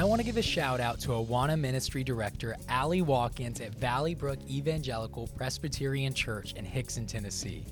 [0.00, 4.14] I want to give a shout out to Awana Ministry Director Allie Watkins at Valley
[4.14, 7.66] Brook Evangelical Presbyterian Church in Hixson, Tennessee.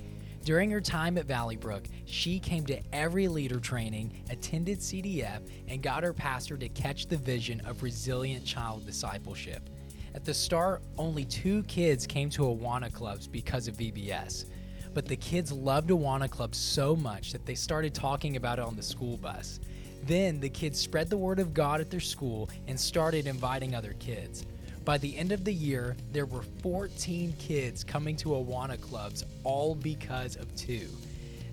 [0.44, 5.82] During her time at Valley Brook, she came to every leader training, attended CDF, and
[5.82, 9.70] got her pastor to catch the vision of resilient child discipleship.
[10.14, 14.44] At the start, only two kids came to Awana clubs because of VBS.
[14.92, 18.76] But the kids loved Awana Club so much that they started talking about it on
[18.76, 19.60] the school bus.
[20.04, 23.94] Then the kids spread the word of God at their school and started inviting other
[23.98, 24.46] kids.
[24.84, 29.74] By the end of the year, there were 14 kids coming to Awana clubs, all
[29.74, 30.88] because of two.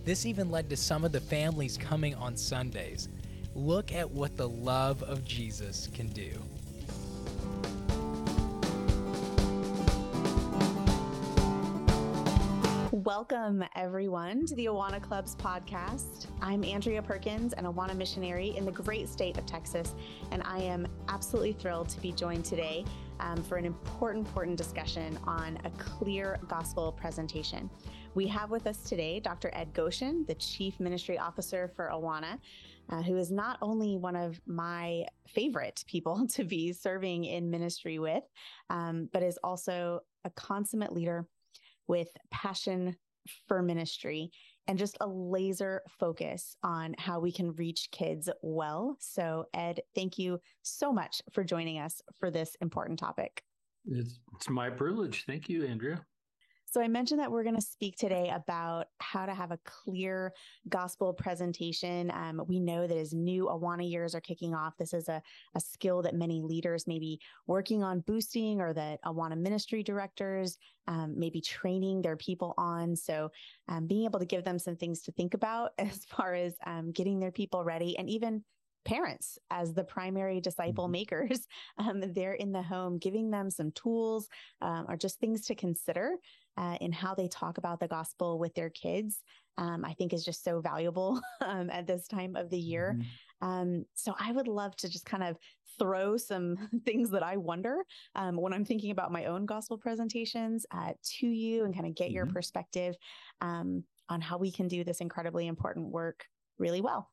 [0.05, 3.09] This even led to some of the families coming on Sundays.
[3.55, 6.31] Look at what the love of Jesus can do.
[13.05, 16.25] Welcome, everyone, to the Awana Clubs podcast.
[16.41, 19.93] I'm Andrea Perkins, an Awana missionary in the great state of Texas,
[20.31, 22.83] and I am absolutely thrilled to be joined today
[23.19, 27.69] um, for an important, important discussion on a clear gospel presentation.
[28.15, 29.51] We have with us today Dr.
[29.53, 32.39] Ed Goshen, the Chief Ministry Officer for Awana.
[32.87, 37.97] Uh, who is not only one of my favorite people to be serving in ministry
[37.97, 38.23] with,
[38.69, 41.25] um, but is also a consummate leader
[41.87, 42.95] with passion
[43.47, 44.31] for ministry
[44.67, 48.97] and just a laser focus on how we can reach kids well.
[48.99, 53.43] So, Ed, thank you so much for joining us for this important topic.
[53.85, 55.25] It's, it's my privilege.
[55.27, 56.03] Thank you, Andrea.
[56.75, 60.33] So, I mentioned that we're going to speak today about how to have a clear
[60.67, 62.11] gospel presentation.
[62.11, 65.21] Um, we know that as new Awana years are kicking off, this is a,
[65.55, 70.57] a skill that many leaders may be working on boosting or that Awana ministry directors
[70.89, 72.93] um, maybe training their people on.
[72.97, 73.31] So,
[73.69, 76.91] um, being able to give them some things to think about as far as um,
[76.91, 78.43] getting their people ready and even
[78.83, 80.91] parents as the primary disciple mm-hmm.
[80.91, 81.47] makers
[81.79, 84.29] um, they're in the home giving them some tools
[84.61, 86.17] um, or just things to consider
[86.57, 89.21] uh, in how they talk about the gospel with their kids,
[89.57, 92.97] um, I think is just so valuable um, at this time of the year.
[92.97, 93.47] Mm-hmm.
[93.47, 95.37] Um, so I would love to just kind of
[95.77, 97.83] throw some things that I wonder
[98.15, 101.95] um, when I'm thinking about my own gospel presentations uh, to you and kind of
[101.95, 102.15] get mm-hmm.
[102.15, 102.95] your perspective
[103.41, 106.25] um, on how we can do this incredibly important work
[106.57, 107.09] really well.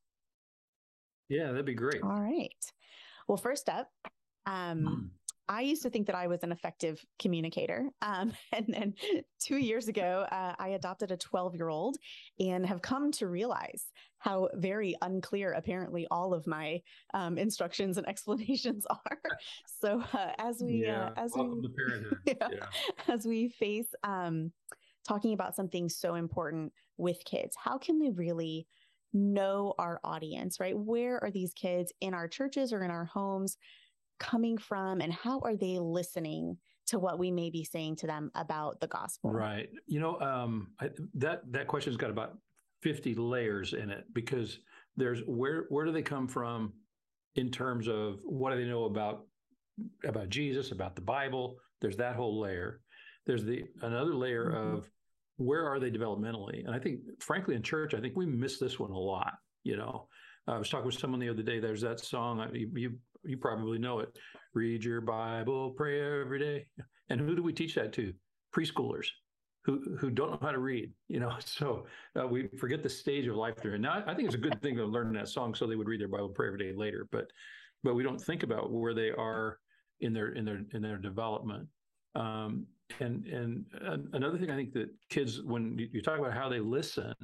[1.29, 2.03] Yeah, that'd be great.
[2.03, 2.51] All right.
[3.27, 3.89] Well, first up,
[4.47, 5.09] um, mm.
[5.49, 7.91] I used to think that I was an effective communicator.
[8.01, 8.95] Um, and then
[9.41, 11.97] two years ago, uh, I adopted a 12 year old
[12.39, 13.87] and have come to realize
[14.19, 16.81] how very unclear apparently all of my
[17.13, 19.19] um, instructions and explanations are.
[19.81, 21.69] So uh, as we, uh, yeah, uh, as we,
[22.27, 22.49] yeah.
[23.09, 24.53] as we face um,
[25.07, 28.67] talking about something so important with kids, how can we really
[29.13, 30.77] know our audience, right?
[30.77, 33.57] Where are these kids in our churches or in our homes?
[34.23, 36.57] Coming from and how are they listening
[36.87, 39.33] to what we may be saying to them about the gospel?
[39.33, 39.69] Right.
[39.87, 42.39] You know um, I, that that question's got about
[42.83, 44.59] 50 layers in it because
[44.97, 46.73] there's where where do they come from
[47.37, 49.27] in terms of what do they know about
[50.05, 51.57] about Jesus about the Bible?
[51.81, 52.81] There's that whole layer.
[53.27, 54.77] There's the another layer mm-hmm.
[54.77, 54.91] of
[55.37, 56.65] where are they developmentally?
[56.65, 59.35] And I think frankly in church I think we miss this one a lot
[59.65, 60.09] you know?
[60.49, 63.79] I was talking with someone the other day there's that song you, you you probably
[63.79, 64.17] know it.
[64.55, 66.67] Read your Bible, pray every day.
[67.09, 68.13] And who do we teach that to?
[68.55, 69.07] Preschoolers
[69.65, 70.93] who who don't know how to read.
[71.09, 71.87] You know, so
[72.19, 73.83] uh, we forget the stage of life they're in.
[73.83, 76.01] Now, I think it's a good thing to learn that song so they would read
[76.01, 77.07] their Bible, pray every day later.
[77.11, 77.27] But
[77.83, 79.59] but we don't think about where they are
[80.01, 81.69] in their in their in their development.
[82.15, 82.67] Um,
[83.01, 83.65] and and
[84.13, 87.15] another thing I think that kids, when you talk about how they listen,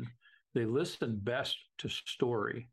[0.54, 2.69] they listen best to story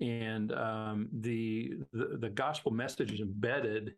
[0.00, 3.94] and um, the, the, the gospel message is embedded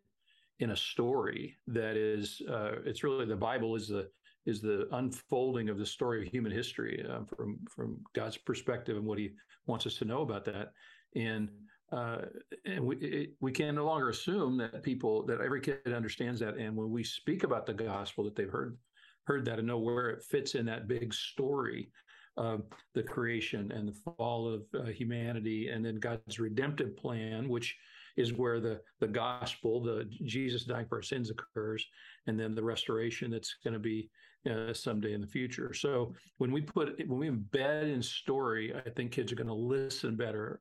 [0.59, 4.09] in a story that is uh, it's really the Bible is the
[4.45, 9.05] is the unfolding of the story of human history uh, from from God's perspective and
[9.05, 9.31] what He
[9.65, 10.71] wants us to know about that,
[11.15, 11.49] and
[11.91, 12.23] uh,
[12.65, 16.57] and we it, we can no longer assume that people that every kid understands that,
[16.57, 18.77] and when we speak about the gospel, that they've heard
[19.25, 21.89] heard that and know where it fits in that big story
[22.35, 27.75] the creation and the fall of uh, humanity, and then God's redemptive plan, which
[28.17, 31.85] is where the the gospel, the Jesus dying for our sins occurs,
[32.27, 34.09] and then the restoration that's going to be
[34.49, 35.73] uh, someday in the future.
[35.73, 39.53] So when we put when we embed in story, I think kids are going to
[39.53, 40.59] listen better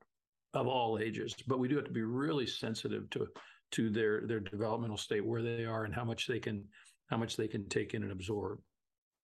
[0.54, 1.34] of all ages.
[1.46, 3.26] But we do have to be really sensitive to
[3.72, 6.64] to their their developmental state, where they are, and how much they can
[7.08, 8.58] how much they can take in and absorb.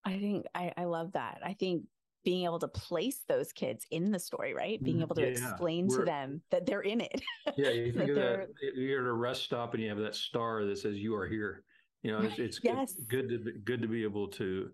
[0.04, 1.40] I think I, I love that.
[1.44, 1.84] I think
[2.28, 4.84] being able to place those kids in the story, right?
[4.84, 7.22] Being mm, able to yeah, explain to them that they're in it.
[7.56, 8.48] yeah, you think of that.
[8.74, 11.64] You're at a rest stop and you have that star that says "You are here."
[12.02, 12.92] You know, it's, it's yes.
[13.08, 14.68] good, good to be, good to be able to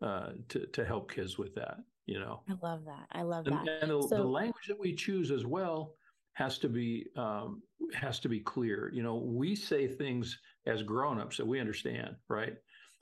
[0.00, 1.78] uh, to to help kids with that.
[2.06, 3.08] You know, I love that.
[3.10, 3.66] I love that.
[3.82, 5.94] And, the, so, the language that we choose as well
[6.34, 7.60] has to be um,
[7.92, 8.88] has to be clear.
[8.94, 12.54] You know, we say things as grown-ups that we understand, right?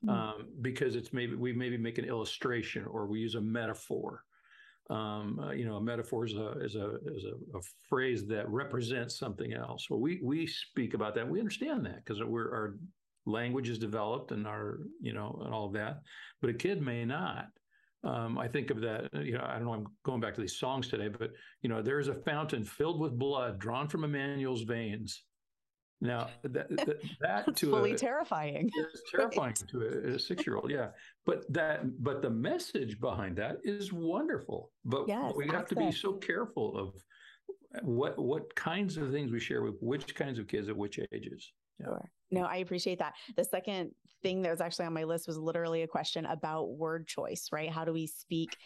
[0.04, 0.10] Mm-hmm.
[0.10, 4.24] um, because it's maybe we maybe make an illustration or we use a metaphor.
[4.90, 8.48] Um, uh, you know, a metaphor is a is a is a, a, phrase that
[8.48, 9.90] represents something else.
[9.90, 11.28] Well, we we speak about that.
[11.28, 12.78] We understand that because we're our
[13.26, 16.00] language is developed and our you know and all of that.
[16.40, 17.48] But a kid may not.
[18.04, 20.56] Um, I think of that, you know, I don't know, I'm going back to these
[20.56, 24.62] songs today, but, you know, there is a fountain filled with blood drawn from Emmanuel's
[24.62, 25.24] veins.
[26.00, 28.70] Now that that, that to fully a, terrifying.
[28.72, 29.68] It's terrifying right.
[29.70, 30.88] to a, a six-year-old, yeah.
[31.26, 34.70] But that but the message behind that is wonderful.
[34.84, 36.94] But yes, we have to be so careful of
[37.82, 41.52] what what kinds of things we share with which kinds of kids at which ages.
[41.80, 41.86] Yeah.
[41.86, 42.10] Sure.
[42.30, 43.14] No, I appreciate that.
[43.36, 43.92] The second
[44.22, 47.70] thing that was actually on my list was literally a question about word choice, right?
[47.70, 48.56] How do we speak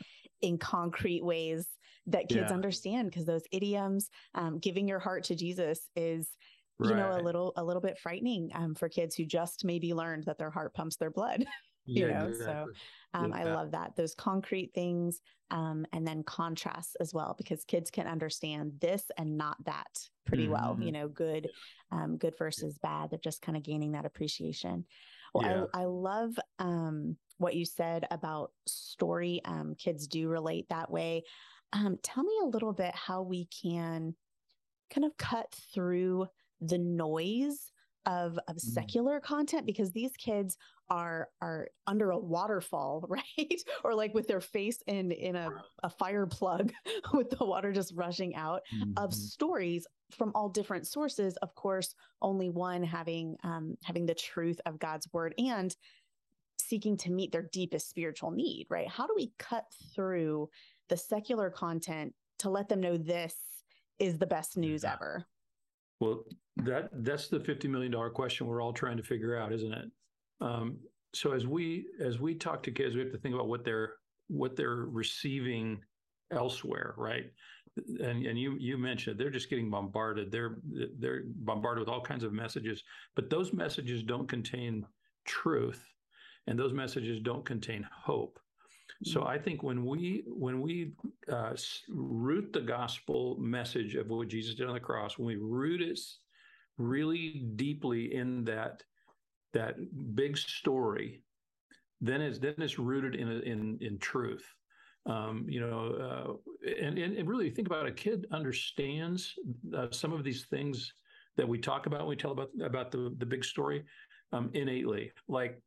[0.40, 1.68] in concrete ways
[2.06, 2.54] that kids yeah.
[2.54, 3.10] understand?
[3.10, 6.28] Because those idioms, um, giving your heart to Jesus is
[6.88, 10.24] you know a little a little bit frightening um, for kids who just maybe learned
[10.24, 11.44] that their heart pumps their blood
[11.84, 12.74] you yeah, know exactly.
[13.14, 13.38] so um, yeah.
[13.38, 15.20] i love that those concrete things
[15.50, 19.88] um, and then contrasts as well because kids can understand this and not that
[20.24, 20.52] pretty mm-hmm.
[20.52, 21.48] well you know good
[21.90, 24.84] um, good versus bad they're just kind of gaining that appreciation
[25.34, 25.64] well yeah.
[25.74, 31.24] I, I love um, what you said about story um, kids do relate that way
[32.02, 34.14] tell me a little bit how we can
[34.92, 36.26] kind of cut through
[36.62, 37.72] the noise
[38.06, 38.60] of of mm.
[38.60, 40.56] secular content because these kids
[40.90, 43.62] are are under a waterfall right?
[43.84, 45.50] Or like with their face in in a,
[45.82, 46.72] a fire plug
[47.12, 48.92] with the water just rushing out mm-hmm.
[48.96, 51.36] of stories from all different sources.
[51.38, 55.74] Of course only one having um having the truth of god's word and
[56.58, 58.88] seeking to meet their deepest spiritual need right?
[58.88, 60.48] How do we cut through
[60.88, 63.34] the secular content to let them know this
[63.98, 65.26] is the best news ever?
[66.00, 66.24] Well,
[66.56, 69.90] that that's the fifty million dollar question we're all trying to figure out, isn't it?
[70.40, 70.78] Um,
[71.14, 73.94] so as we as we talk to kids, we have to think about what they're
[74.28, 75.80] what they're receiving
[76.30, 77.24] elsewhere, right?
[77.76, 80.30] And and you you mentioned they're just getting bombarded.
[80.30, 80.58] They're
[80.98, 82.82] they're bombarded with all kinds of messages,
[83.14, 84.86] but those messages don't contain
[85.24, 85.82] truth,
[86.46, 88.38] and those messages don't contain hope.
[89.04, 89.28] So mm-hmm.
[89.28, 90.92] I think when we when we
[91.30, 91.54] uh,
[91.88, 95.98] root the gospel message of what Jesus did on the cross, when we root it
[96.78, 98.82] really deeply in that
[99.52, 99.76] that
[100.14, 101.22] big story,
[102.00, 104.44] then it's then it's rooted in in in truth.
[105.04, 109.34] Um, you know, uh, and, and really think about it, a kid understands
[109.76, 110.92] uh, some of these things
[111.36, 113.84] that we talk about when we tell about about the the big story
[114.32, 115.12] um, innately.
[115.28, 115.60] Like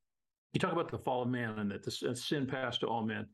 [0.54, 3.28] you talk about the fall of man and that the sin passed to all men.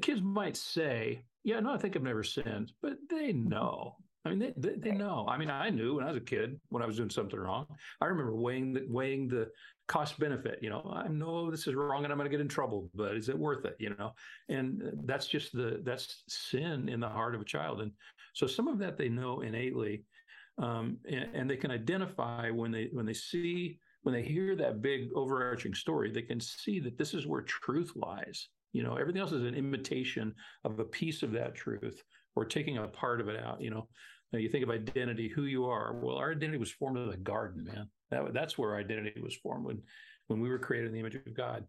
[0.00, 3.96] Kids might say, "Yeah, no, I think I've never sinned," but they know.
[4.24, 5.26] I mean, they, they, they, know.
[5.28, 7.66] I mean, I knew when I was a kid when I was doing something wrong.
[8.00, 9.48] I remember weighing the weighing the
[9.86, 10.58] cost benefit.
[10.60, 13.14] You know, I know this is wrong and I'm going to get in trouble, but
[13.14, 13.76] is it worth it?
[13.78, 14.12] You know,
[14.48, 17.92] and that's just the that's sin in the heart of a child, and
[18.34, 20.04] so some of that they know innately,
[20.58, 24.82] um, and, and they can identify when they when they see when they hear that
[24.82, 28.48] big overarching story, they can see that this is where truth lies.
[28.72, 30.34] You know, everything else is an imitation
[30.64, 32.02] of a piece of that truth
[32.38, 33.60] or taking a part of it out.
[33.60, 33.88] You know,
[34.32, 35.94] now you think of identity, who you are.
[35.94, 37.88] Well, our identity was formed in the garden, man.
[38.10, 39.82] That, that's where identity was formed when
[40.28, 41.64] when we were created in the image of God.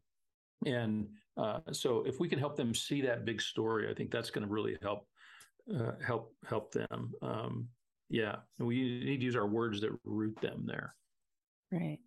[0.65, 1.07] And
[1.37, 4.45] uh, so, if we can help them see that big story, I think that's going
[4.45, 5.07] to really help
[5.73, 7.13] uh, help help them.
[7.21, 7.67] Um,
[8.09, 10.95] yeah, and we need to use our words that root them there.
[11.71, 11.99] Right.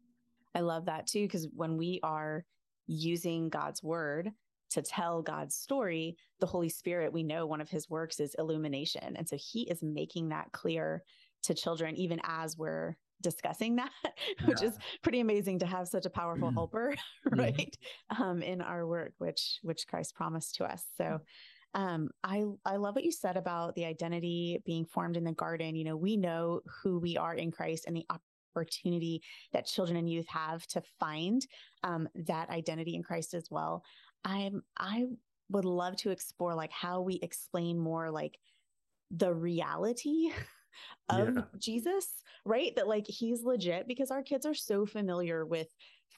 [0.54, 2.44] I love that too, because when we are
[2.86, 4.30] using God's word
[4.72, 9.16] to tell God's story, the Holy Spirit, we know one of his works is illumination.
[9.16, 11.02] And so he is making that clear
[11.44, 13.90] to children, even as we're discussing that,
[14.44, 14.68] which yeah.
[14.68, 16.56] is pretty amazing to have such a powerful mm-hmm.
[16.56, 16.94] helper,
[17.30, 17.76] right?
[18.12, 18.22] Mm-hmm.
[18.22, 20.84] Um, in our work, which which Christ promised to us.
[20.96, 21.20] So
[21.74, 25.74] um, I I love what you said about the identity being formed in the garden.
[25.74, 28.06] You know, we know who we are in Christ and the
[28.54, 31.46] opportunity that children and youth have to find
[31.82, 33.82] um, that identity in Christ as well.
[34.24, 35.06] I'm I
[35.50, 38.38] would love to explore like how we explain more like
[39.10, 40.30] the reality
[41.08, 41.42] of yeah.
[41.58, 42.08] Jesus,
[42.44, 42.74] right?
[42.76, 45.68] That like he's legit because our kids are so familiar with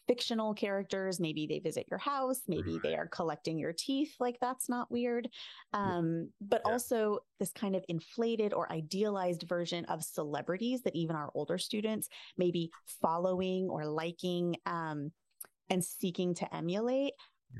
[0.06, 1.18] fictional characters.
[1.18, 2.42] Maybe they visit your house.
[2.46, 2.82] Maybe Right.
[2.82, 4.14] they are collecting your teeth.
[4.20, 5.28] Like that's not weird.
[5.72, 6.72] Um, but Yeah.
[6.72, 12.08] also this kind of inflated or idealized version of celebrities that even our older students
[12.36, 12.70] may be
[13.00, 15.10] following or liking um,
[15.70, 17.14] and seeking to emulate.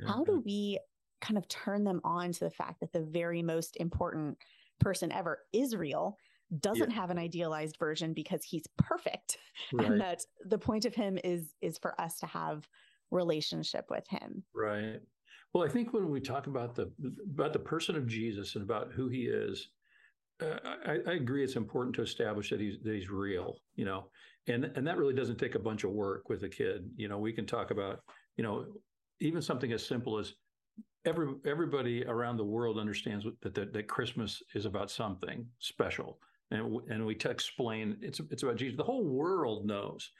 [0.06, 0.78] How do we
[1.20, 4.36] kind of turn them on to the fact that the very most important
[4.80, 6.18] person ever, Israel,
[6.60, 9.38] doesn't have an idealized version because he's perfect
[9.72, 12.68] right, and that the point of him is is for us to have
[13.10, 15.00] relationship with him right.
[15.54, 16.92] Well, I think when we talk about the
[17.32, 19.68] about the person of Jesus and about who he is,
[20.42, 21.44] uh, I, I agree.
[21.44, 23.58] It's important to establish that he's that he's real.
[23.76, 24.06] You know,
[24.48, 26.90] and and that really doesn't take a bunch of work with a kid.
[26.96, 28.00] You know, we can talk about
[28.36, 28.66] you know
[29.20, 30.34] even something as simple as
[31.04, 36.18] every everybody around the world understands that that, that Christmas is about something special,
[36.50, 38.76] and and we explain it's it's about Jesus.
[38.76, 40.10] The whole world knows.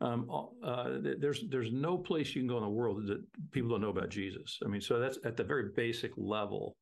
[0.00, 0.28] Um,
[0.64, 3.90] uh, there's there's no place you can go in the world that people don't know
[3.90, 4.58] about Jesus.
[4.64, 6.74] I mean, so that's at the very basic level.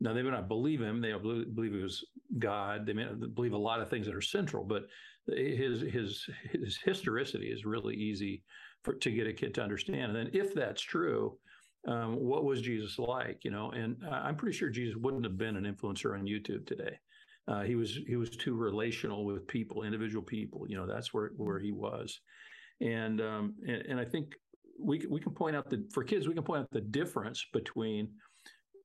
[0.00, 2.04] Now they may not believe him; they believe, he was
[2.38, 2.86] God.
[2.86, 4.84] They may not believe a lot of things that are central, but
[5.26, 8.42] his his his historicity is really easy
[8.82, 10.16] for to get a kid to understand.
[10.16, 11.38] And then, if that's true,
[11.86, 13.44] um, what was Jesus like?
[13.44, 16.98] You know, and I'm pretty sure Jesus wouldn't have been an influencer on YouTube today.
[17.46, 20.66] Uh, he was he was too relational with people, individual people.
[20.68, 22.20] You know, that's where where he was,
[22.80, 24.34] and um, and, and I think
[24.80, 28.08] we we can point out the for kids we can point out the difference between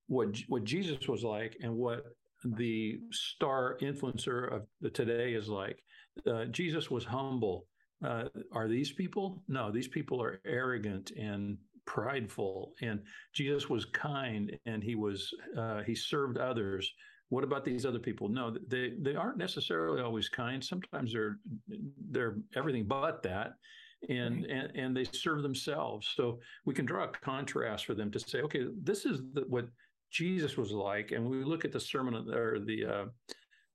[0.10, 2.04] what what Jesus was like and what
[2.44, 5.82] the star influencer of the today is like.
[6.28, 7.68] Uh, Jesus was humble.
[8.04, 9.44] Uh, are these people?
[9.48, 12.74] No, these people are arrogant and prideful.
[12.82, 13.02] And
[13.34, 16.92] Jesus was kind and he was uh, he served others.
[17.30, 18.30] What about these other people?
[18.30, 20.64] No, they they aren't necessarily always kind.
[20.64, 21.38] Sometimes they're
[22.10, 23.54] they're everything but that.
[24.08, 24.50] And, right.
[24.50, 26.14] and and they serve themselves.
[26.16, 29.68] So we can draw a contrast for them to say, okay, this is the, what
[30.12, 33.06] Jesus was like, and we look at the sermon or the uh,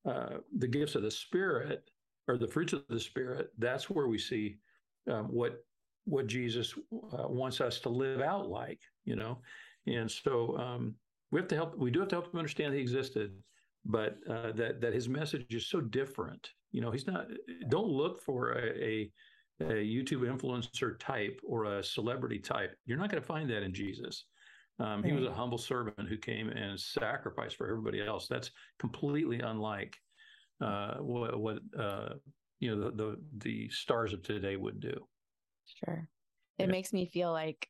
[0.09, 1.91] uh, the gifts of the Spirit
[2.29, 3.51] or the fruits of the Spirit.
[3.59, 4.57] That's where we see
[5.11, 5.65] um, what
[6.05, 9.39] what Jesus uh, wants us to live out like, you know.
[9.87, 10.95] And so um,
[11.31, 11.79] we have to help.
[11.79, 13.33] We do have to help him understand he existed,
[13.85, 16.51] but uh, that that his message is so different.
[16.73, 17.27] You know, he's not.
[17.69, 19.13] Don't look for a, a
[19.61, 22.77] a YouTube influencer type or a celebrity type.
[22.87, 24.25] You're not going to find that in Jesus.
[24.81, 28.27] Um, he was a humble servant who came and sacrificed for everybody else.
[28.27, 29.97] That's completely unlike
[30.61, 32.15] uh, what, what uh,
[32.59, 34.95] you know the, the, the stars of today would do.
[35.67, 36.09] Sure,
[36.59, 36.71] it yeah.
[36.71, 37.69] makes me feel like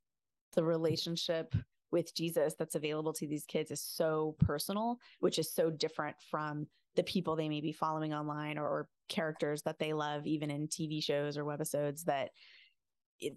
[0.54, 1.54] the relationship
[1.90, 6.66] with Jesus that's available to these kids is so personal, which is so different from
[6.96, 10.68] the people they may be following online or, or characters that they love, even in
[10.68, 12.30] TV shows or webisodes that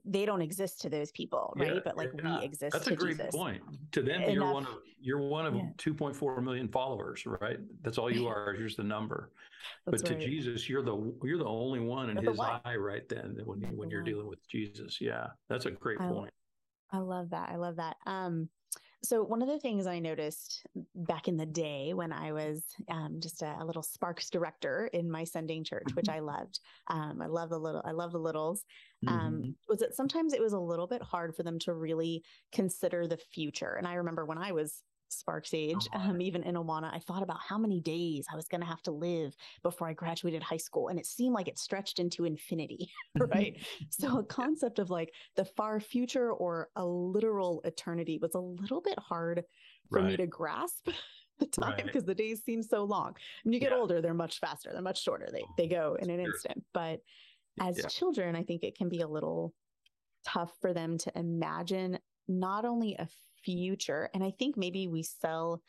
[0.05, 1.75] they don't exist to those people, right?
[1.75, 2.39] Yeah, but like yeah.
[2.39, 2.73] we exist.
[2.73, 3.35] That's a great Jesus.
[3.35, 3.61] point.
[3.93, 4.33] To them, Enough.
[4.33, 5.69] you're one of you're one of Yeah.
[5.77, 7.59] 2.4 million followers, right?
[7.83, 8.53] That's all you are.
[8.53, 9.31] Here's the number.
[9.85, 10.19] That's but to.
[10.19, 13.67] Jesus, you're the you're the only one in You're His eye right then when you,
[13.67, 14.99] You're when you're dealing with Jesus.
[14.99, 16.33] Yeah, that's a great I- point.
[16.91, 17.49] I love that.
[17.49, 17.97] I love that.
[18.05, 18.49] Um,
[19.07, 23.19] so one of the things I noticed back in the day when I was um,
[23.21, 27.27] just a, a little Sparks director in my sending church, which I loved, um, I
[27.27, 28.65] love the little, I love the littles,
[29.07, 29.55] um, Mhm.
[29.69, 33.17] was that sometimes it was a little bit hard for them to really consider the
[33.17, 33.75] future.
[33.75, 36.09] And I remember when I was Sparks age, Awana.
[36.09, 38.81] um, even in Awana, I thought about how many days I was going to have
[38.83, 42.91] to live before I graduated high school, and it seemed like it stretched into infinity,
[43.19, 43.57] right?
[43.89, 48.81] so a concept of like the far future or a literal eternity was a little
[48.81, 49.43] bit hard
[49.91, 50.87] for me to grasp
[51.39, 51.85] the time Right.
[51.85, 53.15] because the days seem so long.
[53.43, 53.77] When you get Yeah.
[53.77, 55.29] older, they're much faster, they're much shorter.
[55.31, 56.65] They they go in an instant.
[56.73, 57.01] But
[57.59, 57.87] as Yeah.
[57.87, 59.53] children, I think it can be a little
[60.25, 63.07] tough for them to imagine not only a
[63.43, 65.61] future, and I think maybe we sell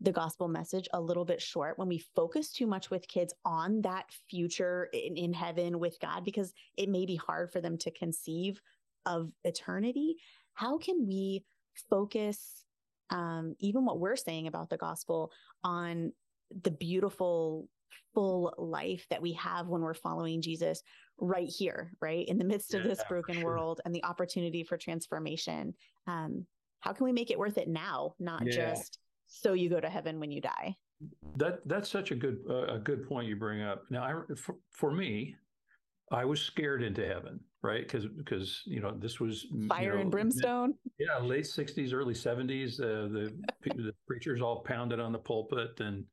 [0.00, 3.80] the gospel message a little bit short when we focus too much with kids on
[3.82, 7.90] that future in, in heaven with God because it may be hard for them to
[7.90, 8.60] conceive
[9.06, 10.16] of eternity.
[10.54, 11.44] How can we
[11.88, 12.64] focus
[13.10, 15.30] um, even what we're saying about the gospel
[15.62, 16.12] on
[16.62, 17.68] the beautiful
[18.14, 20.82] full life that we have when we're following Jesus
[21.18, 22.26] right here, right?
[22.26, 23.44] In the midst of Yeah, this broken sure.
[23.44, 25.74] world and the opportunity for transformation.
[26.06, 26.46] Um,
[26.84, 28.74] how can we make it worth it now, not Yeah.
[28.74, 30.76] just so you go to heaven when you die?
[31.36, 33.84] That that's such a good uh, a good point you bring up.
[33.90, 35.34] Now, I, for, for me,
[36.12, 37.82] I was scared into heaven, right?
[37.82, 40.74] Because because you know this was you Fire know, and brimstone.
[40.98, 42.78] Yeah, late '60s, early '70s.
[42.78, 46.04] Uh, the the preachers all pounded on the pulpit, and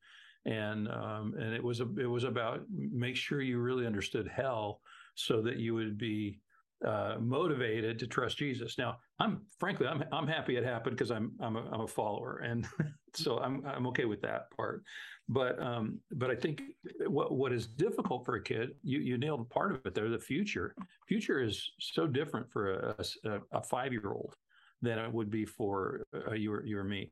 [0.46, 4.82] and um, and it was a, it was about make sure you really understood hell,
[5.16, 6.40] so that you would be
[6.86, 8.78] uh, motivated to trust Jesus.
[8.78, 12.38] Now, I'm frankly, I'm I'm happy it happened because I'm I'm a, I'm a follower,
[12.40, 12.68] and
[13.16, 14.84] so I'm I'm okay with that part.
[15.30, 16.62] But um, but I think
[17.08, 20.10] what what is difficult for a kid, you you nailed part of it there.
[20.10, 20.76] The future
[21.08, 24.36] future is so different for a, a, a five year old
[24.82, 27.12] than it would be for uh, you or you or me.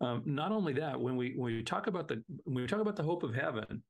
[0.00, 2.96] Um, not only that, when we when we talk about the when we talk about
[2.96, 3.82] the hope of heaven,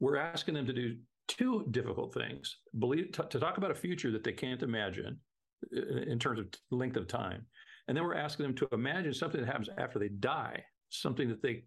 [0.00, 0.96] we're asking them to do
[1.28, 5.18] two difficult things: believe t- to talk about a future that they can't imagine
[5.72, 7.46] in terms of length of time,
[7.88, 11.42] and then we're asking them to imagine something that happens after they die, something that
[11.42, 11.64] they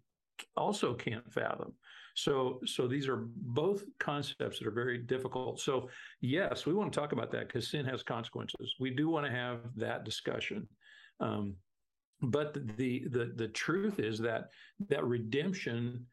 [0.56, 1.72] also can't fathom.
[2.14, 5.60] So, so these are both concepts that are very difficult.
[5.60, 5.90] So,
[6.22, 8.74] yes, we want to talk about that because sin has consequences.
[8.80, 10.66] We do want to have that discussion.
[11.20, 11.56] Um,
[12.22, 14.48] but the the the truth is that
[14.88, 16.06] that redemption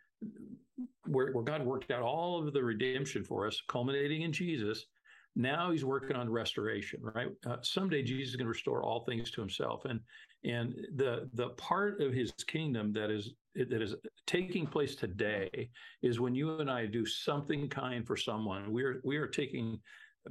[1.05, 4.85] where, where God worked out all of the redemption for us, culminating in Jesus.
[5.35, 7.29] Now he's working on restoration, right?
[7.45, 9.99] Uh, someday Jesus is going to restore all things to himself, and
[10.43, 13.95] and the the part of his kingdom that is that is
[14.27, 15.71] taking place today
[16.03, 18.71] is when you and I do something kind for someone.
[18.71, 19.79] We're we are taking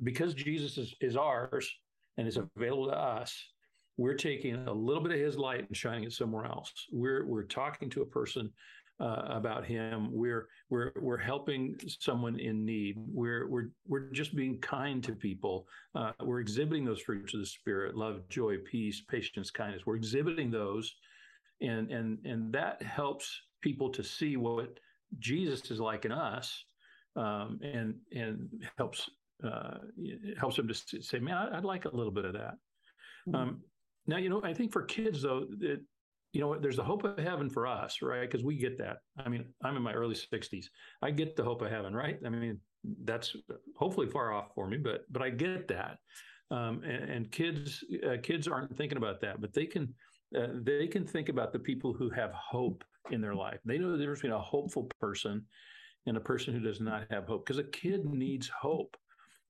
[0.05, 1.69] because Jesus is, is ours
[2.17, 3.37] and is available to us
[3.97, 6.73] we're taking a little bit of his light and shining it somewhere else.
[6.91, 8.51] We're we're talking to a person
[9.03, 10.09] uh, about him.
[10.13, 12.95] We're we're we're helping someone in need.
[12.97, 15.67] We're we're we're just being kind to people.
[15.95, 19.83] Uh, we're exhibiting those fruits of the spirit: love, joy, peace, patience, kindness.
[19.85, 20.95] We're exhibiting those,
[21.61, 23.29] and and and that helps
[23.61, 24.79] people to see what
[25.19, 26.65] Jesus is like in us,
[27.17, 29.11] um, and and helps
[29.45, 29.79] uh,
[30.39, 32.55] helps them to say, "Man, I'd like a little bit of that."
[33.27, 33.35] Mm-hmm.
[33.35, 33.63] Um,
[34.07, 35.81] now, you know, I think for kids though, it,
[36.33, 38.23] you know, there's the hope of heaven for us, right?
[38.23, 38.99] Because we get that.
[39.19, 40.67] I mean, I'm in my early 60s.
[41.03, 42.19] I get the hope of heaven, right?
[42.25, 42.59] I mean,
[43.05, 43.37] that's
[43.77, 45.99] hopefully far off for me, but but I get that.
[46.51, 49.95] Um, and, and, kids uh, kids aren't thinking about that, but they can
[50.37, 53.59] uh, they can think about the people who have hope in their life.
[53.65, 55.47] They know the difference between a hopeful person
[56.07, 58.97] and a person who does not have hope, because a kid needs hope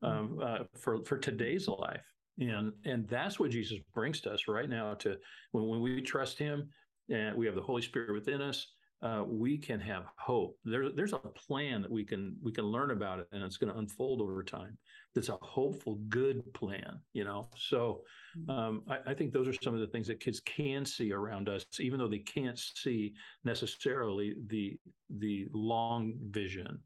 [0.03, 2.05] um, uh, for for today's life
[2.39, 5.17] and and that's what jesus brings to us right now to
[5.53, 6.69] when, when we trust him
[7.11, 8.69] and we have the holy spirit within us
[9.03, 10.57] uh, we can have hope.
[10.65, 13.73] There, there's a plan that we can we can learn about it and it's going
[13.73, 14.79] to unfold over time.
[15.15, 17.49] That's a hopeful good plan you know?
[17.57, 18.03] So
[18.39, 18.51] mm-hmm.
[18.51, 21.49] um, I, I, think those are some of the things that kids can see around
[21.49, 23.15] us even though they can't see
[23.45, 24.79] necessarily the
[25.19, 26.79] the long vision.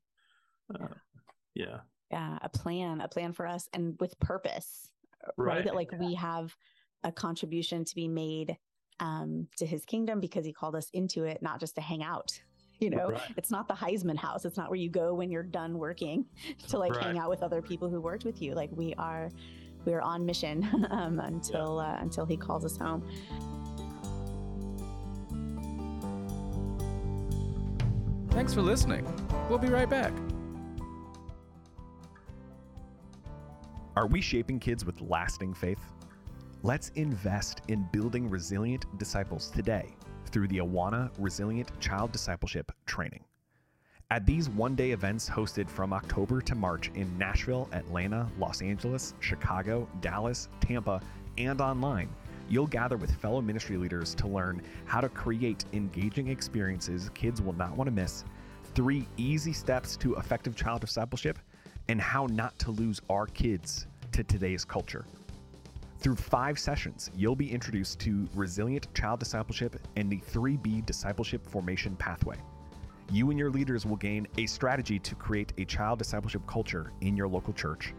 [0.74, 0.88] Uh,
[1.54, 1.80] yeah.
[2.10, 4.88] Yeah a plan a plan for us and with purpose
[5.36, 5.64] right, right?
[5.64, 6.54] that like we have
[7.04, 8.56] a contribution to be made
[9.00, 12.40] um, to his kingdom because he called us into it, not just to hang out.
[12.78, 13.22] You know, right.
[13.38, 14.44] it's not the Heisman house.
[14.44, 16.26] It's not where you go when you're done working
[16.68, 17.04] to like right.
[17.04, 18.52] hang out with other people who worked with you.
[18.52, 19.30] Like we are,
[19.86, 21.94] we are on mission um, until yeah.
[21.94, 23.02] uh, until he calls us home.
[28.28, 29.06] Thanks for listening.
[29.48, 30.12] We'll be right back.
[33.96, 35.80] Are we shaping kids with lasting faith?
[36.62, 43.24] Let's invest in building resilient disciples today through the Awana Resilient Child Discipleship Training.
[44.10, 49.14] At these one day events hosted from October to March in Nashville, Atlanta, Los Angeles,
[49.20, 51.00] Chicago, Dallas, Tampa,
[51.38, 52.10] and online,
[52.50, 57.54] you'll gather with fellow ministry leaders to learn how to create engaging experiences kids will
[57.54, 58.24] not want to miss,
[58.74, 61.38] three easy steps to effective child discipleship,
[61.88, 65.04] and how not to lose our kids to today's culture.
[65.98, 71.96] Through five sessions, you'll be introduced to resilient child discipleship and the 3B discipleship formation
[71.96, 72.36] pathway.
[73.10, 77.16] You and your leaders will gain a strategy to create a child discipleship culture in
[77.16, 77.94] your local church,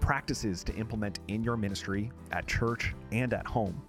[0.00, 3.80] practices to implement in your ministry, at church, and at home,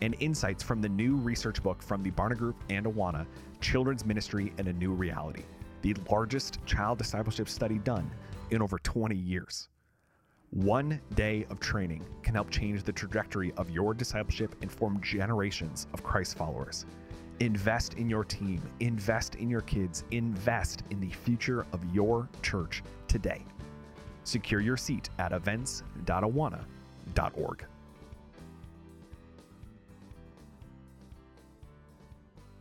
[0.00, 3.26] and insights from the new research book from the Barna Group and Awana
[3.60, 5.44] Children's Ministry and a New Reality,
[5.82, 8.10] the largest child discipleship study done
[8.52, 9.68] in over 20 years.
[10.50, 15.86] One day of training can help change the trajectory of your discipleship and form generations
[15.94, 16.84] of Christ followers.
[17.40, 22.82] Invest in your team, invest in your kids, invest in the future of your church
[23.08, 23.42] today.
[24.24, 27.64] Secure your seat at events.awana.org.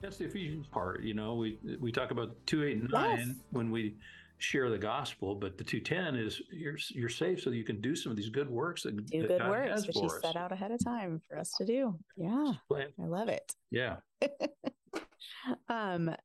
[0.01, 1.03] That's the Ephesians part.
[1.03, 3.35] You know, we we talk about two eight and nine yes.
[3.51, 3.95] when we
[4.41, 8.11] share the gospel, but the 210 is you're you're safe so you can do some
[8.11, 10.71] of these good works that do that good God works, which He set out ahead
[10.71, 11.97] of time for us to do.
[12.17, 13.53] Yeah, I love it.
[13.69, 13.97] Yeah.
[15.69, 16.15] um.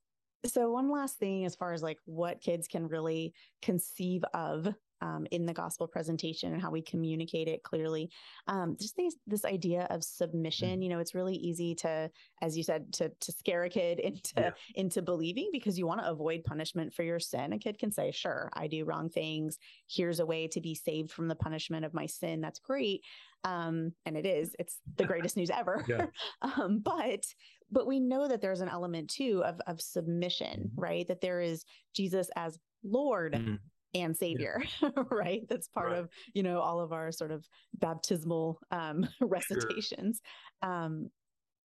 [0.45, 4.69] So one last thing, as far as like what kids can really conceive of
[5.01, 8.11] um, in the gospel presentation and how we communicate it clearly.
[8.47, 12.11] Um, just this, this idea of submission, you know, it's really easy to,
[12.43, 14.51] as you said, to, to scare a kid into, yeah.
[14.75, 17.53] into believing because you want to avoid punishment for your sin.
[17.53, 19.59] A kid can say, sure, I do wrong things.
[19.89, 22.41] Here's a way to be saved from the punishment of my sin.
[22.41, 23.03] That's great.
[23.45, 25.85] Um, and it is, it's the greatest news ever.
[25.89, 26.07] Yeah.
[26.43, 27.25] um, but
[27.71, 30.81] but we know that there's an element too of of submission, mm-hmm.
[30.81, 31.07] right?
[31.07, 33.55] That there is Jesus as Lord mm-hmm.
[34.01, 34.91] And Savior, yeah.
[35.11, 35.43] right?
[35.49, 35.99] That's part right.
[35.99, 40.21] of you know all of our sort of baptismal um, recitations.
[40.63, 40.73] Sure.
[40.73, 41.11] Um,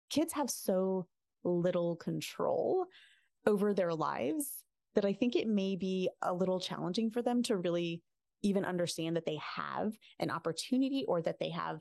[0.09, 1.07] kids have so
[1.43, 2.85] little control
[3.45, 4.63] over their lives
[4.95, 8.01] that I think it may be a little challenging for them to really
[8.41, 11.79] even understand that they have an opportunity or that they have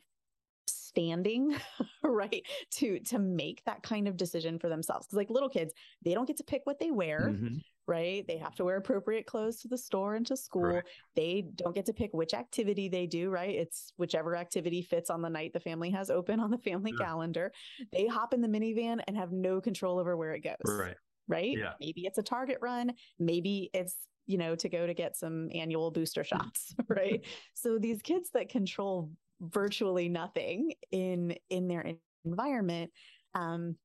[0.67, 1.57] standing
[2.03, 5.73] right to to make that kind of decision for themselves because like little kids
[6.05, 7.57] they don't get to pick what they wear mm-hmm.
[7.89, 10.85] Right they have to wear appropriate clothes to the store and to school right.
[11.17, 15.23] they don't get to pick which activity they do right it's whichever activity fits on
[15.23, 17.05] the night the family has open on the family sure.
[17.05, 17.53] calendar
[17.93, 20.97] they hop in the minivan and have no control over where it goes right
[21.27, 21.73] right yeah.
[21.81, 23.97] maybe it's a target run maybe it's
[24.29, 27.25] you know, to go to get some annual booster shots, right?
[27.55, 32.91] so these kids that control virtually nothing in in their environment
[33.35, 33.77] um,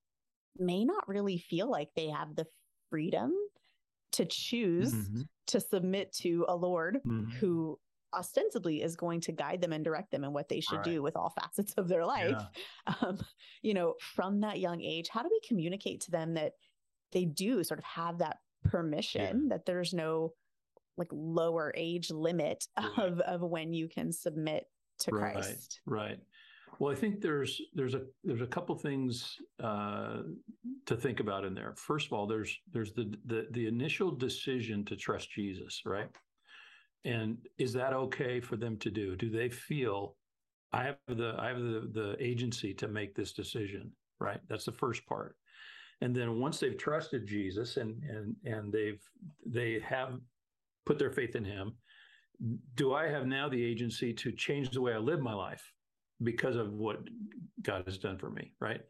[0.57, 2.45] may not really feel like they have the
[2.89, 3.33] freedom
[4.13, 5.21] to choose mm-hmm.
[5.47, 7.29] to submit to a lord mm-hmm.
[7.37, 7.77] who
[8.13, 10.85] ostensibly is going to guide them and direct them in what they should right.
[10.85, 12.41] do with all facets of their life
[12.87, 12.93] yeah.
[13.01, 13.17] um,
[13.61, 16.53] you know from that young age how do we communicate to them that
[17.11, 19.55] they do sort of have that permission yeah.
[19.55, 20.33] that there's no
[20.95, 24.67] like lower age limit of of when you can submit
[24.99, 25.81] to right, Christ.
[25.85, 26.19] Right.
[26.83, 30.23] Well, I think there's there's a there's a couple things uh,
[30.85, 31.73] to think about in there.
[31.77, 36.09] First of all, there's there's the, the the initial decision to trust Jesus, right?
[37.05, 39.15] And is that okay for them to do?
[39.15, 40.17] Do they feel
[40.73, 44.41] I have the I have the the agency to make this decision, right?
[44.49, 45.37] That's the first part.
[46.01, 49.01] And then once they've trusted Jesus and and and they've
[49.45, 50.19] they have
[50.85, 51.77] put their faith in him,
[52.75, 55.72] do I have now the agency to change the way I live my life
[56.23, 56.99] because of what
[57.61, 58.81] God has done for me, right?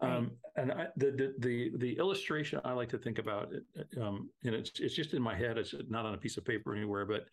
[0.00, 0.16] right.
[0.16, 3.52] Um, and I, the, the, the the illustration I like to think about,
[4.00, 5.58] um, and it's it's just in my head.
[5.58, 7.26] It's not on a piece of paper anywhere, but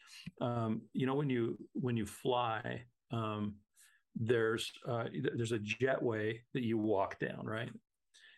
[0.45, 2.81] um, you know when you when you fly,
[3.11, 3.55] um,
[4.15, 7.69] there's uh, there's a jetway that you walk down, right?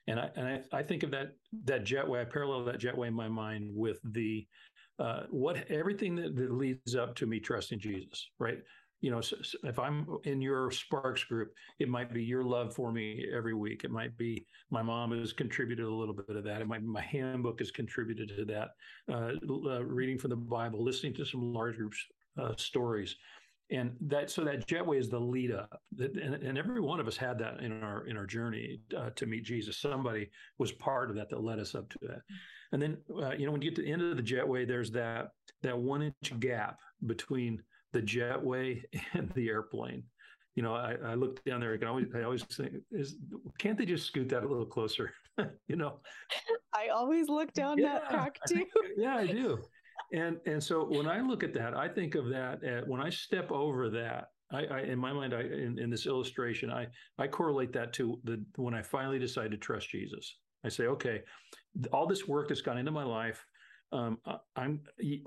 [0.08, 1.34] And I and I, I think of that
[1.65, 2.21] that jetway.
[2.21, 4.47] I parallel that jetway in my mind with the
[5.00, 8.60] uh, what everything that, that, leads up to me trusting Jesus, right?
[9.02, 9.22] You know,
[9.64, 13.84] if I'm in your Sparks group, it might be your love for me every week.
[13.84, 16.62] It might be my mom has contributed a little bit of that.
[16.62, 18.70] It might be my handbook has contributed to that.
[19.12, 19.34] Uh,
[19.70, 21.98] uh, reading from the Bible, listening to some large groups
[22.40, 23.16] uh, stories
[23.72, 27.16] and that so that jetway is the lead up and, and, every one of us
[27.16, 31.16] had that in our in our journey uh, to meet jesus somebody was part of
[31.16, 32.22] that that led us up to that
[32.74, 34.92] and then uh, you know when you get to the end of the jetway there's
[34.92, 35.30] that
[35.64, 37.62] that one inch gap between
[37.94, 38.82] the jetway
[39.14, 40.04] and the airplane
[40.56, 43.16] you know i, I look down there i can always i always think is
[43.58, 45.14] can't they just scoot that a little closer
[45.68, 46.00] you know
[46.74, 48.66] i always look down yeah, that crack too
[48.98, 49.60] yeah i do
[50.14, 53.10] and and so when I look at that, I think of that at, when I
[53.10, 54.28] step over that.
[54.54, 58.20] I, I in my mind, I in, in, this illustration, I I correlate that to
[58.26, 60.38] the when I finally decide to trust Jesus.
[60.66, 61.22] I say, okay,
[61.94, 63.44] all this work that's gone into my life,
[63.94, 64.18] um,
[64.56, 64.82] I'm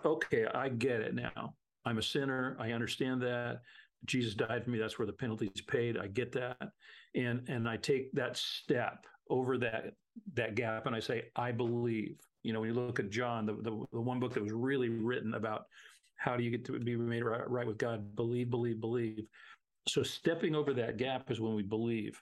[0.05, 0.47] okay.
[0.55, 1.55] I get it now.
[1.85, 2.57] I'm a sinner.
[2.59, 3.61] I understand that.
[4.07, 4.79] Jesus died for me.
[4.79, 5.97] That's where the penalty is paid.
[5.97, 6.71] I get that,
[7.15, 9.95] and and I take that step over that
[10.35, 12.19] that gap, and I say, I believe.
[12.43, 14.91] You know, when you look at John, the, the, the one book that was really
[14.91, 15.65] written about
[16.17, 19.25] how do you get to be made right, right with God, believe, believe, believe.
[19.89, 22.21] So stepping over that gap is when we believe.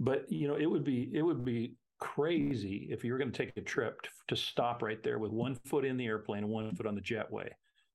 [0.00, 3.36] But you know, it would be it would be crazy if you were going to
[3.36, 6.52] take a trip to, to stop right there with one foot in the airplane and
[6.52, 7.48] one foot on the jetway.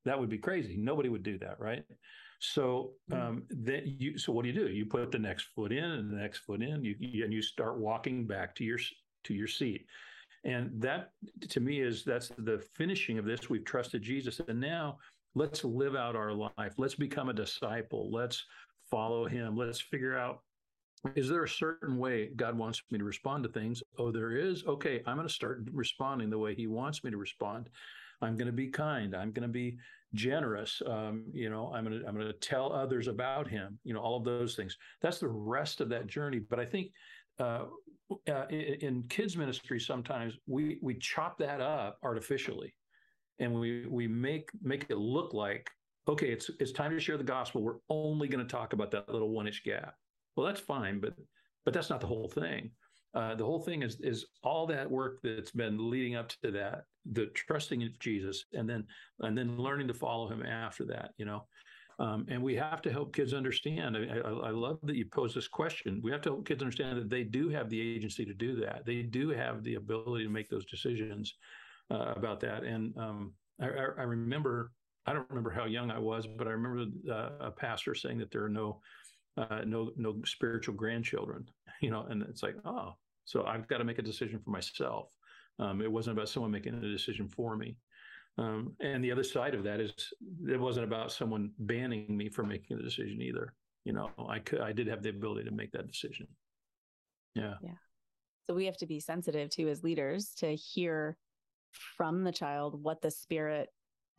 [0.06, 0.78] That would be crazy.
[0.78, 1.84] Nobody would do that, right?
[2.39, 3.22] So mm.
[3.22, 4.18] um, then you.
[4.18, 4.68] So what do you do?
[4.68, 6.84] You put the next foot in and the next foot in.
[6.84, 8.80] You, you and you start walking back to your
[9.24, 9.86] to your seat.
[10.44, 11.12] And that
[11.50, 13.50] to me is that's the finishing of this.
[13.50, 14.42] We've trusted Jesus.
[14.46, 14.98] And now
[15.36, 16.74] let's live out our life.
[16.78, 18.12] Let's become a disciple.
[18.12, 18.44] Let's
[18.92, 19.56] follow him.
[19.56, 20.42] Let's figure out
[21.16, 23.84] is there a certain way God wants me to respond to things?
[23.98, 24.63] Oh, there is.
[24.66, 27.70] Okay, I'm going to start responding the way He wants me to respond.
[28.24, 29.16] I'm going to be kind.
[29.16, 29.78] I'm going to be
[30.14, 30.82] generous.
[30.86, 33.80] Um, you know, I'm going to I'm going to tell others about Him.
[33.84, 34.78] You know, all of those things.
[35.02, 36.40] That's the rest of that journey.
[36.40, 36.92] But I think
[37.40, 37.66] uh,
[38.30, 42.74] uh, in, in kids ministry sometimes we we chop that up artificially
[43.40, 45.70] and we we make make it look like
[46.08, 47.62] okay, it's it's time to share the gospel.
[47.62, 49.96] We're only going to talk about that little one inch gap.
[50.36, 51.14] Well, that's fine, but
[51.66, 52.72] but that's not the whole thing.
[53.14, 56.84] Uh, the whole thing is is all that work that's been leading up to that,
[57.12, 58.86] the trusting in Jesus, and then
[59.20, 61.12] and then learning to follow Him after that.
[61.18, 61.46] You know,
[62.00, 63.96] um, and we have to help kids understand.
[63.96, 66.02] I, I, I, love that you pose this question.
[66.04, 68.84] We have to help kids understand that they do have the agency to do that.
[68.86, 71.36] They do have the ability to make those decisions
[71.92, 72.63] uh, about that.
[72.63, 74.72] And um, I, I, remember,
[75.06, 78.32] I don't remember how young I was, but I remember uh, a pastor saying that
[78.32, 78.82] there are no,
[79.38, 81.46] uh, no, no spiritual grandchildren.
[81.82, 82.94] You know, and it's like, oh,
[83.26, 85.10] so I've got to make a decision for myself.
[85.60, 87.78] Um, it wasn't about someone making a decision for me.
[88.38, 89.94] Um, and the other side of that is
[90.48, 93.54] it wasn't about someone banning me from making the decision either.
[93.86, 96.28] You know, I could, I did have the ability to make that decision.
[97.36, 97.56] Yeah.
[97.62, 97.76] Yeah.
[98.48, 101.18] So we have to be sensitive to as leaders to hear
[101.98, 103.70] from the child what the spirit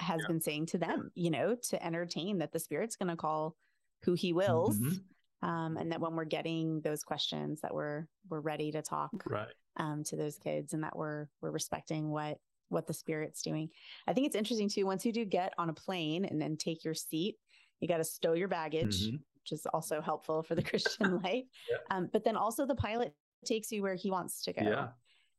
[0.01, 0.27] has yeah.
[0.29, 3.57] been saying to them, you know, to entertain that the spirit's going to call
[4.05, 4.79] who he wills.
[4.79, 5.49] Mm-hmm.
[5.49, 9.53] Um, and that when we're getting those questions that we're we're ready to talk right.
[9.77, 13.69] Um, to those kids and that we're we're respecting what what the spirit's doing.
[14.07, 14.87] I think it's interesting too.
[14.87, 17.37] Once you do get on a plane and then take your seat,
[17.81, 19.17] you got to stow your baggage, mm-hmm.
[19.17, 21.45] which is also helpful for the Christian life.
[21.71, 21.79] Yeah.
[21.91, 24.63] Um, but then also the pilot takes you where he wants to go.
[24.63, 24.89] Yeah.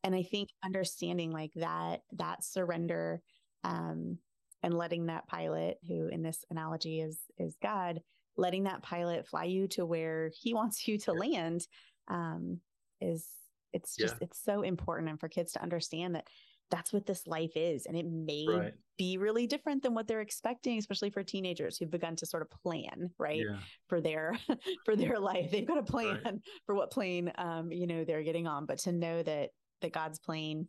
[0.03, 3.21] And I think understanding like that, that surrender,
[3.63, 4.19] um,
[4.61, 8.01] and letting that pilot, who in this analogy is is God,
[8.35, 11.67] letting that pilot fly you to where he wants you to land,
[12.07, 12.59] um,
[12.99, 13.27] is
[13.75, 16.27] it's just it's so important and for kids to understand that
[16.71, 17.85] that's what this life is.
[17.85, 18.73] And it may right.
[18.97, 22.49] be really different than what they're expecting, especially for teenagers who've begun to sort of
[22.63, 23.41] plan, right.
[23.47, 23.57] Yeah.
[23.88, 24.38] For their
[24.85, 25.51] for their life.
[25.51, 26.35] They've got a plan right.
[26.65, 28.65] for what plane um, you know, they're getting on.
[28.65, 29.49] But to know that
[29.81, 30.67] that God's plane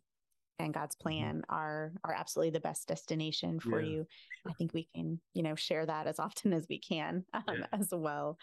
[0.58, 1.08] and God's mm-hmm.
[1.08, 3.90] plan are are absolutely the best destination for yeah.
[3.90, 4.06] you.
[4.46, 7.66] I think we can, you know, share that as often as we can um, yeah.
[7.72, 8.36] as well.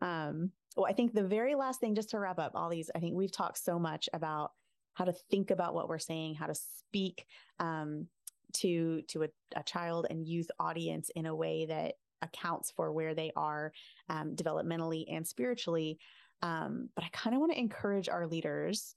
[0.00, 2.98] Um, well, I think the very last thing, just to wrap up all these, I
[2.98, 4.52] think we've talked so much about
[4.94, 7.26] how to think about what we're saying, how to speak
[7.58, 8.06] um,
[8.54, 13.14] to to a, a, child and youth audience in a way that accounts for where
[13.14, 13.72] they are
[14.08, 15.98] um, developmentally and spiritually.
[16.42, 18.94] Um, but I kind of want to encourage our leaders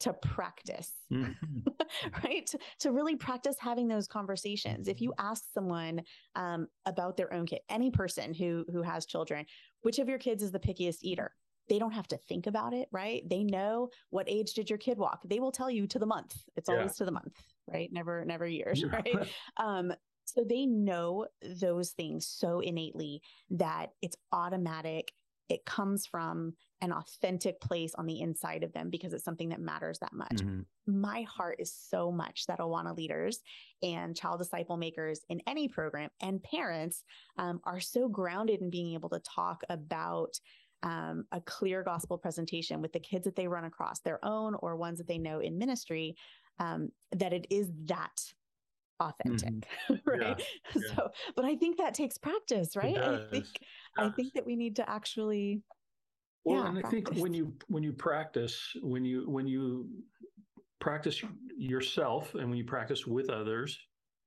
[0.00, 1.68] to practice, mm-hmm.
[2.24, 2.46] right?
[2.46, 4.88] To, to, really practice having those conversations.
[4.88, 6.02] If you ask someone
[6.34, 9.46] um, about their own kid, any person who who has children,
[9.82, 11.32] which of your kids is the pickiest eater?
[11.70, 13.22] they don't have to think about it, right?
[13.30, 15.20] They know what age did your kid walk.
[15.24, 16.36] They will tell you to the month.
[16.56, 16.74] It's yeah.
[16.74, 17.40] always to the month,
[17.72, 17.88] right?
[17.92, 18.88] Never, never years, yeah.
[18.92, 19.28] right?
[19.56, 19.92] Um,
[20.24, 21.26] so they know
[21.60, 25.12] those things so innately that it's automatic.
[25.50, 29.60] It comes from an authentic place on the inside of them because it's something that
[29.60, 30.36] matters that much.
[30.36, 31.00] Mm-hmm.
[31.00, 33.40] My heart is so much that Awana leaders
[33.82, 37.04] and child disciple makers in any program and parents
[37.36, 40.38] um, are so grounded in being able to talk about
[40.82, 44.76] um, a clear gospel presentation with the kids that they run across, their own or
[44.76, 46.16] ones that they know in ministry,
[46.58, 48.22] um, that it is that
[49.00, 49.94] authentic, mm-hmm.
[50.04, 50.38] right?
[50.38, 50.44] Yeah,
[50.76, 50.94] yeah.
[50.94, 52.96] So, but I think that takes practice, right?
[52.96, 53.46] I think
[53.96, 55.62] I think that we need to actually.
[56.44, 57.10] Well, yeah, and I practice.
[57.10, 59.88] think when you when you practice, when you when you
[60.80, 61.22] practice
[61.56, 63.78] yourself, and when you practice with others,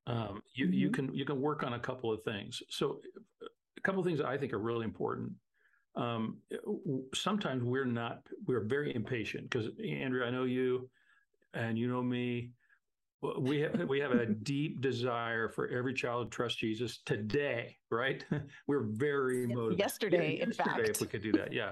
[0.07, 0.73] um, you mm-hmm.
[0.73, 2.61] you can you can work on a couple of things.
[2.69, 2.99] So,
[3.41, 5.33] a couple of things I think are really important
[5.95, 6.37] um,
[7.13, 10.89] sometimes we're not we're very impatient because andrew i know you
[11.53, 12.51] and you know me
[13.39, 18.25] we have we have a deep desire for every child to trust jesus today right?
[18.67, 19.79] We're very motivated.
[19.79, 20.89] yesterday yeah, in yesterday fact.
[20.89, 21.71] if we could do that yeah.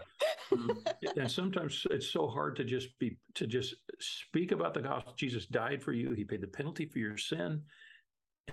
[0.51, 0.83] Um,
[1.17, 5.13] and sometimes it's so hard to just be to just speak about the gospel.
[5.17, 6.11] Jesus died for you.
[6.11, 7.61] He paid the penalty for your sin.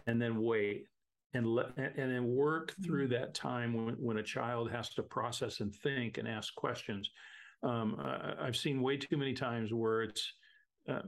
[0.07, 0.87] And then wait
[1.35, 3.21] and let and then work through mm-hmm.
[3.21, 7.11] that time when, when a child has to process and think and ask questions.
[7.63, 10.33] Um, I, have seen way too many times where it's
[10.89, 11.03] uh,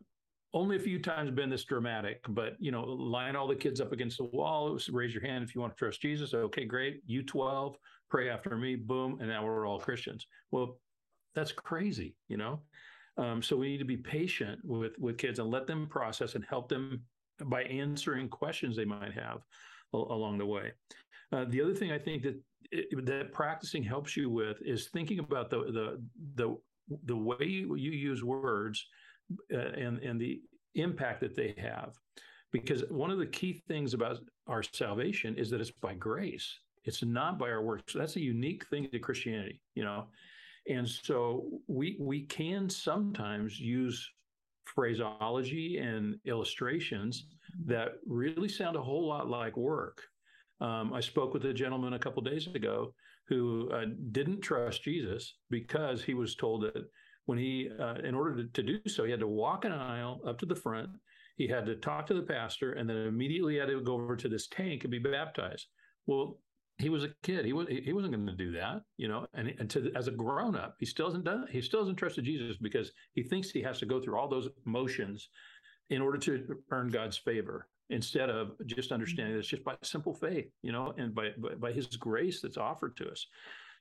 [0.53, 3.93] only a few times been this dramatic, but you know, line all the kids up
[3.93, 6.35] against the wall, Was, raise your hand if you want to trust Jesus.
[6.35, 7.03] Okay, great.
[7.07, 7.77] You 12,
[8.09, 10.27] pray after me, boom, and now we're all Christians.
[10.51, 10.79] Well,
[11.35, 12.61] that's crazy, you know.
[13.17, 16.45] Um, so we need to be patient with with kids and let them process and
[16.49, 17.03] help them
[17.45, 19.41] by answering questions they might have
[19.93, 20.73] along the way.
[21.33, 22.41] Uh, the other thing I think that
[23.05, 26.03] that practicing helps you with is thinking about the the
[26.35, 26.57] the
[27.05, 28.85] the way you, you use words
[29.51, 30.41] and and the
[30.75, 31.95] impact that they have.
[32.53, 36.53] Because one of the key things about our salvation is that it's by grace.
[36.85, 37.93] It's not by our works.
[37.95, 40.07] That's a unique thing to Christianity, you know.
[40.69, 44.09] And so we we can sometimes use
[44.65, 47.27] phraseology and illustrations
[47.67, 50.03] that really sound a whole lot like work.
[50.61, 52.93] Um, I spoke with a gentleman a couple days ago
[53.29, 56.85] who uh, didn't trust Jesus because he was told that
[57.27, 60.21] when he, uh, in order to, to, do so, he had to walk an aisle
[60.27, 60.91] up to the front.
[61.37, 64.29] He had to talk to the pastor, and then immediately had to go over to
[64.29, 65.69] this tank and be baptized.
[66.07, 66.39] Well,
[66.81, 67.45] he was a kid.
[67.45, 69.27] He was he wasn't going to do that, you know.
[69.35, 71.47] And, and to, as a grown up, he still hasn't done.
[71.51, 74.49] He still hasn't trusted Jesus because he thinks he has to go through all those
[74.65, 75.29] motions
[75.91, 80.47] in order to earn God's favor instead of just understanding it's just by simple faith,
[80.63, 83.27] you know, and by by, by His grace that's offered to us.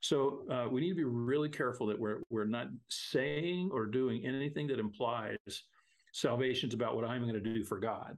[0.00, 4.24] So uh, we need to be really careful that we're we're not saying or doing
[4.24, 5.36] anything that implies
[6.12, 8.16] salvation is about what I'm going to do for God.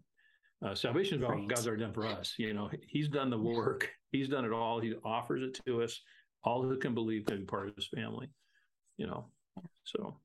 [0.65, 1.41] Uh, salvation is about right.
[1.41, 2.35] what God's already done for us.
[2.39, 3.91] You know, He's done the work.
[4.13, 4.81] He's done it all.
[4.81, 6.01] He offers it to us.
[6.45, 8.29] All who can believe can be part of His family.
[8.97, 9.27] You know,
[9.85, 10.19] so.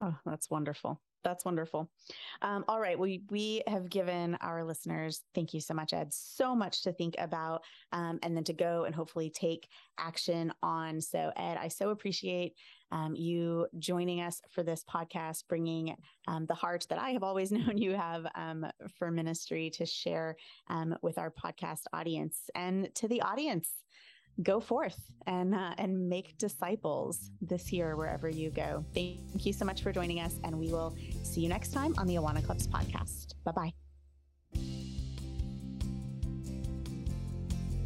[0.00, 1.00] Oh, that's wonderful.
[1.24, 1.90] That's wonderful.
[2.42, 2.98] Um, all right.
[2.98, 7.16] We we have given our listeners, thank you so much, Ed, so much to think
[7.18, 11.00] about um, and then to go and hopefully take action on.
[11.00, 12.54] So, Ed, I so appreciate
[12.92, 17.50] um, you joining us for this podcast, bringing um, the heart that I have always
[17.52, 18.66] known you have um,
[18.98, 20.36] for ministry to share
[20.68, 23.72] um, with our podcast audience and to the audience
[24.42, 28.84] go forth and uh, and make disciples this year wherever you go.
[28.94, 32.06] Thank you so much for joining us, and we will see you next time on
[32.06, 33.34] the Awana Clubs podcast.
[33.44, 33.72] Bye bye.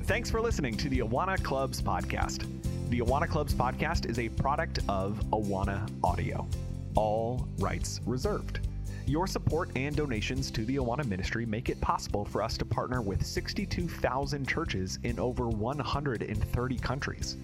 [0.04, 2.46] Thanks for listening to the Awana Clubs podcast.
[2.90, 6.46] The Awana Clubs podcast is a product of Awana Audio.
[6.94, 8.60] All rights reserved.
[9.06, 13.02] Your support and donations to the Awana Ministry make it possible for us to partner
[13.02, 17.36] with 62,000 churches in over 130 countries.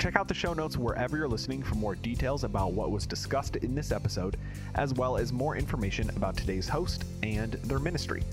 [0.00, 3.56] Check out the show notes wherever you're listening for more details about what was discussed
[3.56, 4.36] in this episode,
[4.74, 8.24] as well as more information about today's host and their ministry.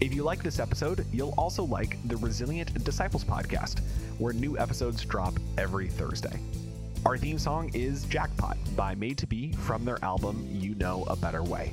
[0.00, 3.80] If you like this episode, you'll also like the Resilient Disciples podcast,
[4.18, 6.38] where new episodes drop every Thursday.
[7.06, 11.16] Our theme song is Jackpot by Made to Be from their album You Know a
[11.16, 11.72] Better Way.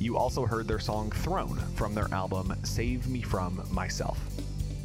[0.00, 4.18] You also heard their song Throne from their album Save Me From Myself.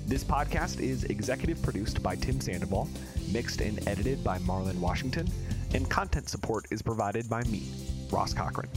[0.05, 2.89] This podcast is executive produced by Tim Sandoval,
[3.31, 5.25] mixed and edited by Marlon Washington,
[5.73, 7.63] and content support is provided by me,
[8.11, 8.67] Ross Cochran.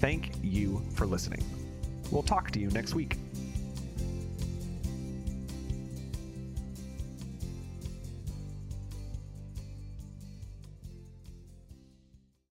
[0.00, 1.44] Thank you for listening.
[2.10, 3.18] We'll talk to you next week.